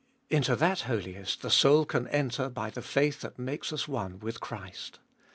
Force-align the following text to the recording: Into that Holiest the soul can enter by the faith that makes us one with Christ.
Into 0.31 0.55
that 0.55 0.81
Holiest 0.89 1.43
the 1.43 1.51
soul 1.51 1.85
can 1.85 2.07
enter 2.07 2.49
by 2.49 2.71
the 2.71 2.81
faith 2.81 3.21
that 3.21 3.37
makes 3.37 3.71
us 3.71 3.87
one 3.87 4.17
with 4.17 4.39
Christ. 4.39 4.97